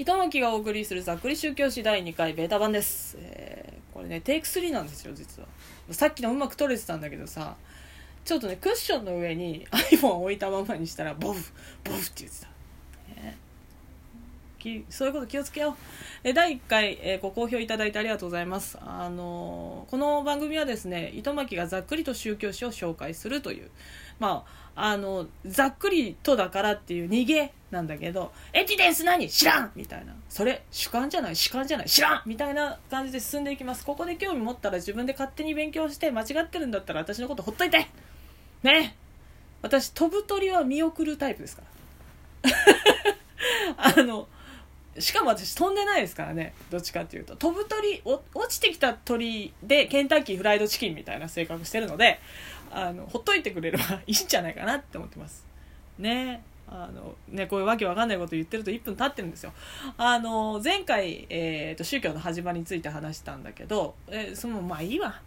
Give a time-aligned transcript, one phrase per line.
[0.00, 5.48] 糸巻がお送りするざっくり宗教史第2回ベータ版です、えーこれねテイク3なんですよ実は。
[5.90, 7.54] さっきのうまく撮れてたんだけどさ
[8.24, 11.52] ちょっとねクッションの上に iPhone を置いたままにしたらボフ
[11.84, 12.46] ボフって言ってた、
[13.20, 13.36] ね
[14.58, 15.74] きそういうこと気をつけよう。
[16.24, 18.78] え第1回、えーご好評いただいてありがとうございます。
[18.80, 23.70] あのーこの番組はですね糸巻がざっくりと宗教史を紹介するという。
[24.18, 29.28] まああのざっくりとだからっていう逃げなんだけどエチデンス何？
[29.28, 29.72] 知らん！
[29.76, 31.36] みたいなそれ主観じゃない？
[31.36, 31.86] 主観じゃない？
[31.88, 32.22] 知らん！
[32.26, 37.86] みたいな感じで進んでいきますここで興味持ったら自分で勝手に勉強して間違ってるんだったら私のことほっといて！
[38.62, 38.96] ね。
[39.62, 41.62] 私飛ぶ鳥は見送るタイプですか
[42.42, 42.50] ら。
[43.76, 44.26] あの
[44.98, 46.52] しかも私飛んでないですからね。
[46.70, 47.36] どっちかっていうと。
[47.36, 52.18] 飛ぶ鳥落ちてきた鳥でケンタッキーフライドチキンみたいな性格してるので
[52.72, 55.44] あのほっといてくれればいいんじゃないかなって思ってます。
[55.98, 56.42] ね。
[56.72, 59.52] あのねこういうわけわかんないこと言ってると1分経ってるんですよ。
[59.98, 65.20] あの前回、えー、と宗教の始まりについて話したんだけど、えーそのまあいいわ。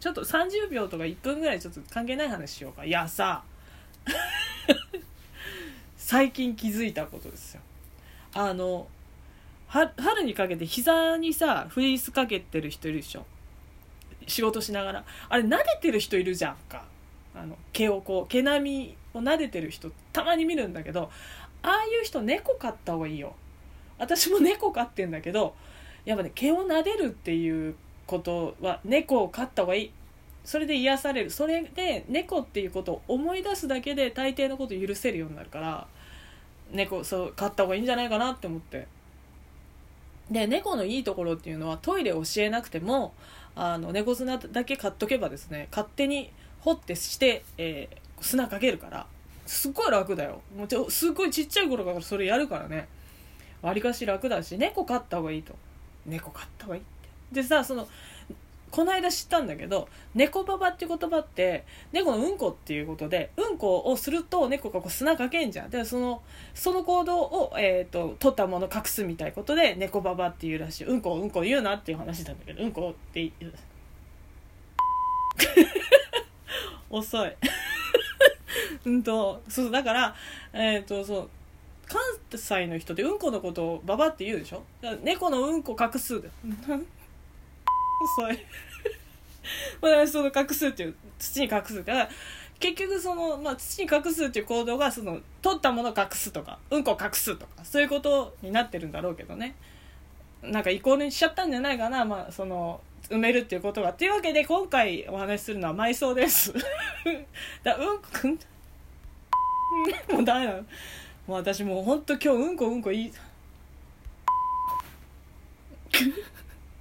[0.00, 2.84] ちょっと30秒とか1分ぐらいちょっと関係ない話しようか。
[2.84, 3.42] いやさ。
[5.96, 7.60] 最近気づいたことですよ。
[8.32, 8.88] あの
[9.68, 13.26] は春にかけて膝にさフリースかけてる人いるでしょ。
[14.26, 15.04] 仕事しながら。
[15.28, 16.84] あれ撫でてる人いるじゃんか。
[17.34, 21.10] あの毛をこう毛並みを撫でてる人たまに見るんだけど
[21.62, 23.34] ああいう人猫飼った方がいいよ。
[23.98, 25.54] 私も猫飼ってんだけど
[26.04, 27.74] やっぱね毛を撫でるっていう
[28.06, 29.90] ことは猫を飼った方がいい。
[30.44, 31.30] それで癒される。
[31.30, 35.88] それで猫っていうことを思い出すだけで大抵のこと許せるようになるから
[36.70, 38.86] 猫そう飼った方がいいんじゃないかなって思って。
[40.30, 43.14] で猫のいいところっていうのはトイレ教えなくても
[43.54, 49.06] あの猫砂だけ買っとけばですね勝手に掘ってして、えー砂かけるから
[49.46, 50.40] すっごい楽だよ。
[50.56, 52.88] もうちょすっごいちっちゃい頃からそれやるからね。
[53.62, 55.54] わりかし楽だし猫飼った方がいいと。
[56.04, 56.84] 猫飼った方がいいっ
[57.30, 57.40] て。
[57.40, 57.88] でさその
[58.70, 65.70] この間知ったんだけど猫ババって言葉って猫のうんこっていうことでうんこをすると猫がこう砂かけんじゃん。
[65.70, 70.84] でそのその行動を、えー、と取ったもの隠すみたいなことで猫ババっていうらしい。
[70.86, 73.54] うんこうんこ言うなっていう話なんだけどうんこって言う。
[76.90, 77.36] 遅い。
[78.86, 80.14] うんとそうだから
[80.52, 81.28] えっ、とそう
[81.88, 82.00] 関
[82.34, 84.62] 西の人ってうんこのことをババって言うでしょ？
[85.02, 86.22] 猫のうんこ隠す 遅
[88.30, 88.38] い。
[89.80, 92.08] 私その隠すっていう土に隠すから
[92.58, 99.54] 結局その、まあ、土に隠すっていう行動がその取ったものを隠すとかうんこ隠すとかそういうことになってるんだろうけどね。
[100.42, 103.92] なんかイコールにしちゃったんじゃないかな、まあ、その埋めるっていうことが。
[103.92, 106.52] というわけで今回お話しするのは埋葬です。
[107.64, 108.04] だうんこ
[110.12, 110.58] もうダメなの。
[110.58, 110.64] も
[111.28, 113.12] う私もう本当今日うんこうんこいい。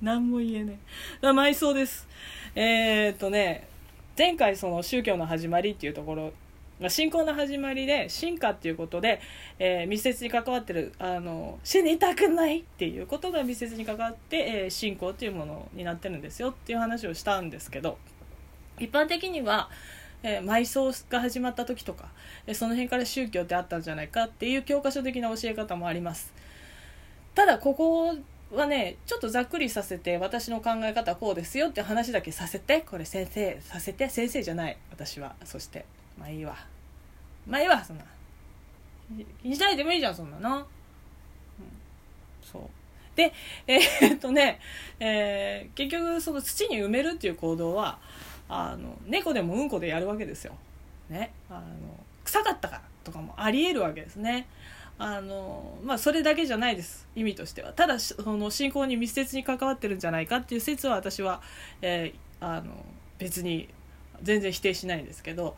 [0.00, 0.78] 何も言えね
[1.22, 1.26] え。
[1.26, 2.06] だ埋葬です。
[2.54, 3.66] えー、っとね
[4.16, 6.32] 前回その宗教の始まりっていうところ
[6.88, 9.20] 信仰の始まりで進化っていうことで、
[9.58, 17.98] えー密接に関わってるあの死にたくないっていうことが密接に関わって、えー信仰っていうものになってるんですよっていう話をしたんですけど
[18.78, 19.68] 一般的には、
[20.22, 22.08] えー埋葬が始まった時とか、
[22.46, 26.32] えその辺から宗教ってあったんじゃないかっていう教科書的な教え方もあります。
[27.34, 28.16] ただここ
[28.52, 35.36] はねちょっとざっくりさせて私の考え方はこうですよって話だけさせてこれ先生させて先生じゃない私は。
[35.44, 35.84] そして
[36.18, 36.56] まあいいわ。
[37.46, 38.04] まあいいわそんな。
[39.42, 40.64] 気にしないでもいいじゃんそんなの、うん、
[42.42, 42.62] そう。
[43.14, 43.32] で
[43.66, 44.60] えーっとね、
[45.00, 47.98] えー結局その土に埋めるっていう行動は
[48.48, 50.54] あの猫でもうんこでやるわけですよ、
[51.10, 51.60] ね、あの
[52.24, 54.46] 臭かったからとかもありえるわけですね。
[54.98, 57.06] あのまあそれだけじゃないです。
[57.14, 57.72] 意味としては。
[57.72, 61.40] ただその信仰に密接に関わってるんじゃないかっていう説は私は、
[61.82, 62.84] えーあの
[63.18, 63.68] 別に
[64.22, 65.56] 全然否定しないんですけど。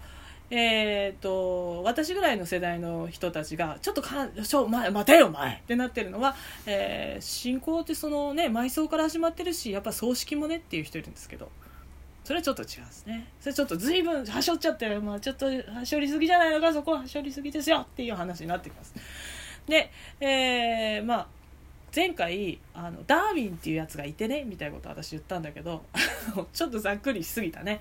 [0.52, 5.54] えー、と私ぐらいの世代の人たちがちょっとかちょ、ま、待てよお前！
[5.54, 6.34] ってなってるのは、
[6.66, 11.52] えー信仰ってそのね埋葬から始まってるしやっぱ葬式もねっていう人いるんですけど。
[12.24, 13.26] それはちょっと違うんですね。
[13.40, 18.94] それちょっと随分はしょっちゃって、まあ、ちょっとはしょりすぎじゃないのかそこははしょりすぎですよっていう話になってきます。
[19.66, 19.90] で、
[20.20, 21.26] えーまあ
[21.94, 25.82] 前回あのダーウィンっていうやつがいてねみたいなこと私言ったんだけど
[26.52, 27.80] ちょっとざっくりしすぎたね。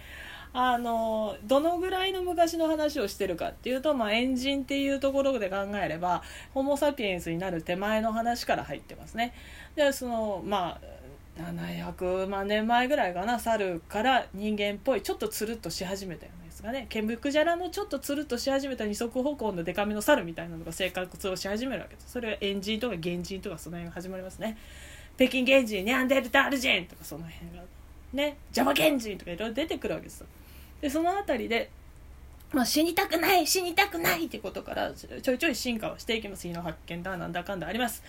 [0.52, 6.24] あのどのぐらいの昔の話をしてるかっていうと、まあ、エンジンっていうところで考えれば
[6.56, 9.36] ホモ・サピエンスになる手前の話から入ってますね。
[9.76, 10.99] でそのまあ
[11.40, 16.88] 700万年前ぐらいかな猿から人間っぽいちょっとつるっとし始めたようなやつですかね。
[16.90, 22.12] ケムクジャラのちょっとつるっとし始めた二足歩行のデカめの猿みたいなのが生活をし始めるわけです。
[22.12, 24.58] それがエンジンとか原人とかその辺が始まりますね
[25.16, 27.64] 北京原人ニャンデルタール人とかその辺が
[28.14, 28.38] ね。
[28.56, 30.24] 邪魔原人とかいろいろ出てくるわけです
[30.82, 31.70] でその辺りで
[32.52, 36.48] まあ、死にたくない死にたくないってことからちょいちょい進化をしていきます。
[36.48, 38.04] 胃の発見だなんだかんだあります。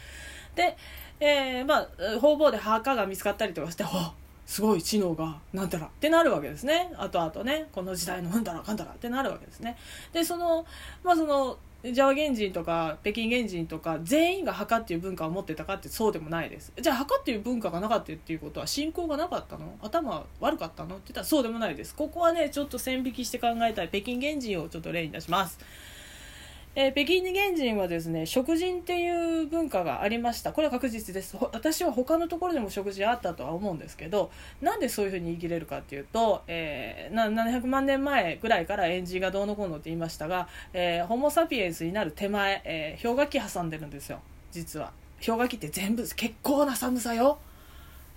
[0.54, 0.76] で、
[1.20, 4.12] えー、まあ方々で墓が見つかったりとかしてあ
[4.46, 6.92] すごい知能がなんたらってなるわけですね。
[6.96, 9.76] あとあとねこの時代のうんだらかんだらってなるわけですね。
[10.12, 10.66] でその
[11.04, 16.72] まあそのジャワ原人とか北京原人とか全員が墓っていう文化を持ってたかってそうでもないです。
[16.78, 19.78] じゃあ墓っていう文化がなかったっていうことは信仰がなかったの？
[19.80, 20.96] 頭悪かったの？
[20.96, 21.94] って言ったらそうでもないです。
[21.94, 23.88] ここはねちょっと線引きして考えたい。
[23.88, 25.58] 北京原人をちょっと例に出します。
[26.76, 30.52] えー、北京原人はですね食人っていう文化がありました。
[30.52, 31.36] これは確実です。
[31.40, 34.30] 私は他のところでも食事あったとは思うんですけど
[34.62, 44.20] なんでそういうふうに言い切れるかっていうと、えー、700万年前ぐらいからエンジンがどうのこうのって言いましたが、えー、ホモ・サピエンスになる手前、えー、氷河期挟んでるんですよ。
[44.52, 44.92] 実は。
[45.18, 47.38] 氷河期って全部結構な寒さよ。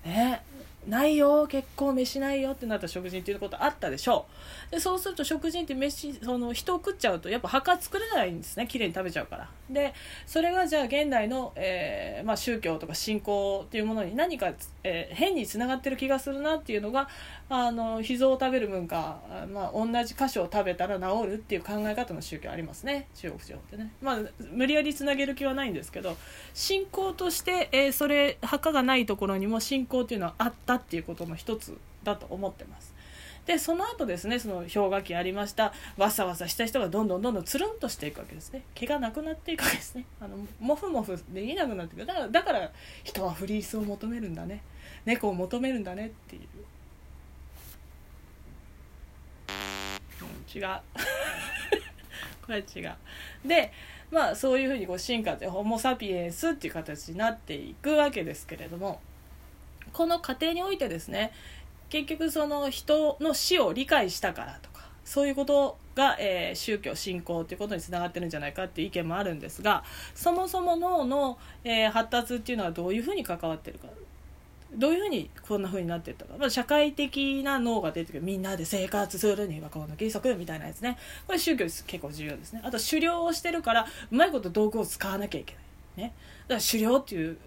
[0.05, 0.43] ね。
[0.87, 4.25] ないよ結構飯ないよってなった食人っていうことあったでしょ
[4.69, 4.71] う。
[4.71, 9.49] でそうすると食人って飯その人を食っちゃうとやっぱ墓作れないんですねきれいに食べちゃうから。
[9.69, 9.93] で
[10.25, 14.51] それがじゃあ現代の、えーまあ、宗教とか信仰っていうものに何か、
[14.83, 17.07] えー、変につながってる気がするなっていうのが
[17.49, 19.19] あの秘蔵を食べる文化、
[19.51, 23.07] まあ、同じ箇所を食べたら治るっていう考え方の宗教ありますね。
[23.15, 24.19] 中国地方ってね、まあ、
[24.51, 26.17] 無理やりつなげる気はないんですけど
[26.53, 32.93] 信仰として、えー、それ墓がないところにも信仰っていうのはあったっていうことの一つだと思ってます。
[33.45, 35.73] でその後ですねその氷河期ありました。
[35.97, 38.63] わさわさした人がどんどんどんどんつるんとしていくわけですね。
[38.73, 40.05] 毛がなくなっていくわけですね。
[40.21, 42.71] あのモフモフできなくなっていくだからだから
[43.03, 44.61] 人はフリースを求めるんだね。
[45.05, 46.41] 猫を求めるんだねっていう、
[50.21, 50.79] うん、違う。
[52.45, 52.95] これ違う。
[53.45, 53.73] で
[54.09, 59.01] まあそういうふうにこう進化でホモ・サピエンスっていう形になっていくわけですけれども。
[59.93, 61.31] この過程においてですね
[61.89, 69.83] 結局その人の死を理解したからとかそういうことが、えー、宗教信仰ということにつながってるんじゃないかっていう意見もあるんですが
[70.15, 73.87] そもそも脳の、えー、発達っていうのはどういうふうに関わってるか
[74.75, 78.23] どういうふうにこんなふうになっていったか、まあ、社会的な脳が出てくる。
[78.23, 80.97] みんなで生活するにはこの規則みたいなやつね。
[81.27, 82.61] これ宗教結構重要ですね。
[82.63, 85.53] あと狩猟をしてるからうまいこと道具を使わなきゃいけ
[85.97, 86.07] ない。
[86.07, 86.13] ね。
[86.47, 87.37] だから狩猟っていう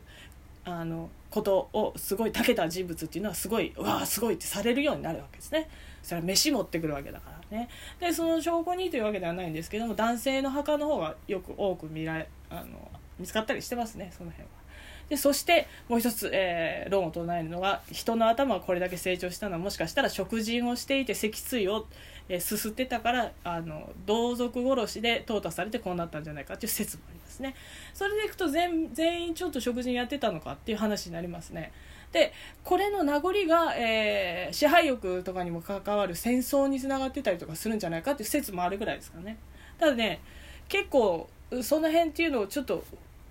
[0.69, 5.69] あのことをすごい長けた人物っていうのはすごいわあすごいってされるようになるわけですね。
[6.03, 7.69] それは飯持ってくるわけだからね。
[8.01, 14.66] でその証拠にというわけではないんですけども男性の墓の方がよく多く見られあの見つかったりしてますねその辺は。
[15.09, 21.87] でそしてもう一つ、えー、論を唱えるのが人の頭がこれだけ成長したのはもしかしたら食人をしていて脊椎を、
[22.29, 27.55] えー、すすってたからあの同族殺しで淘汰されてこうなったんじゃないかという説もありますね。
[27.95, 31.73] それでいくと全全員ちょっと食人やってたのかっていう話になりますね。
[32.11, 32.33] で
[32.65, 39.37] これの名残が、えー、支配欲とかにも関わる戦争につながってたりとかするんじゃないかっていう説もあるぐらいですかね。
[39.79, 40.21] ただね
[40.69, 41.29] 結構
[41.63, 42.83] その辺っていうのをちょっと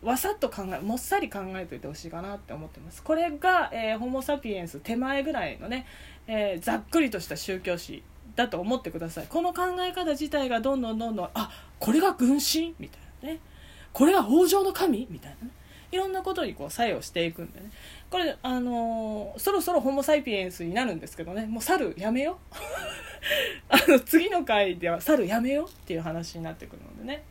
[0.05, 3.01] わさっと考えもっさり考えといてほしいかなって思ってます。
[3.01, 5.87] これが、えー、ホモ・サピエンス手前ぐらいのね、
[6.27, 8.03] えー、ざっくりとした宗教史
[8.35, 9.25] だと思ってください。
[9.27, 11.49] この考え方自体がどんどんどんどんあ
[11.79, 13.39] これが軍神みたいなね。
[13.93, 15.07] これが北条の神？
[15.09, 15.51] みたいなね。
[15.91, 17.71] いろんなことにこう作用していくんでね。
[18.11, 21.47] これあのー、そろそろホモ・サピエンスになるんですけどね。
[21.47, 22.37] もう猿やめよ
[23.69, 27.23] あの次の回では猿やめよっていう話になってくるのでね。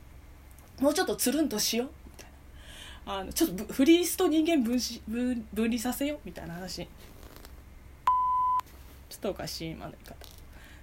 [0.81, 2.04] もうちょっとつるんとしよう。
[3.07, 6.87] あのちょっとフリースと人間分分分離させようみたいな話。
[9.09, 10.17] ちょっとおかしい今の言い方。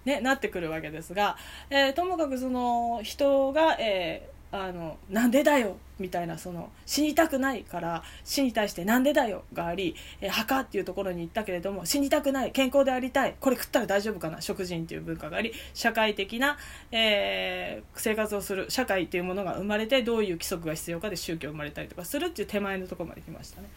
[0.05, 1.37] ねなってくるわけですが、
[1.69, 16.58] えー、ともかくその人が、えあのなんでだよみたいなその死にたくないから死に対してなんでだよがあり、えー、墓っていうところに行ったけれども死にたくない健康でありたいこれ食ったら大丈夫かな食人っていう文化があり社会的な、
[16.91, 23.70] えー、生活をする社会っていうものが生まれてどういう規則が必要かで宗教生まれたりとかするっていう手前のとこまで来ましたね。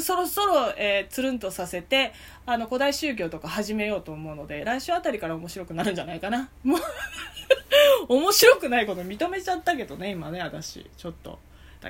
[0.00, 2.12] そろそろ、えー、つるんとさせて
[2.46, 6.80] あの古代宗教とか始めようと思うので来週あたりから面白くなるんじゃないかなもう
[8.08, 10.88] 面白くないこと認めちゃったけどね今ね私。
[10.96, 11.38] ちょっと。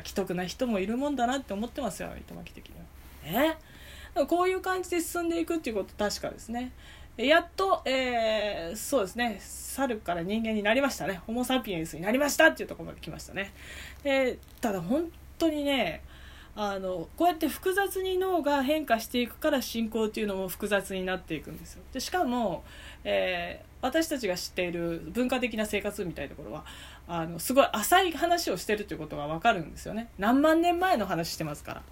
[0.05, 2.75] 既得な人もいるもんだなって思ってますよ糸巻的に
[3.33, 3.47] は。
[3.47, 3.59] ね
[4.27, 6.73] こういう感じで進んでいくっていうこと確かですね。
[7.17, 9.39] やっと、えー、そうですね。
[9.41, 11.21] 猿から人間になりましたね。
[11.27, 13.53] ホモ・サピエンスになりましたっていうところまで来ましたね。
[14.03, 16.03] でただ本当にね
[16.57, 21.83] あのこうやって複雑に脳が変化していくから信仰っていうのも複雑になっていくんですよ。
[21.93, 22.63] でしかも、
[23.03, 26.65] えー、私たちが知っている文化的な生活みたいなところは
[27.09, 30.11] あのすごい浅い話をしてるということが分かるんですよね。
[30.19, 31.83] 何万年前の話してますから、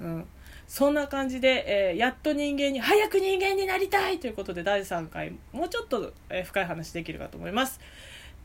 [0.00, 0.26] うん、
[0.68, 7.80] そんな感じで、えー、やっと人間に早く人間になりたいということで第3回もうちょっと、えー、深い話できるかと思います。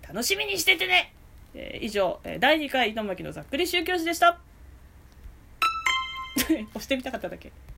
[0.01, 1.13] 楽しみにしててね、
[1.53, 4.39] えー、以上第2回糸巻のざっくり宗教史でした。
[6.73, 7.51] 押してみたかっただけ。